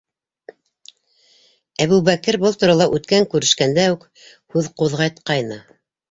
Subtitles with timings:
[1.83, 4.07] Әбүбәкер был турала үткән күрешкәндә үк
[4.55, 5.59] һүҙ ҡуҙғатҡайны.